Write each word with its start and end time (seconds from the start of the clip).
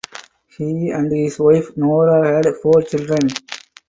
He 0.57 0.89
and 0.89 1.11
his 1.11 1.37
wife 1.37 1.77
Nora 1.77 2.27
had 2.41 2.55
four 2.63 2.81
children. 2.81 3.29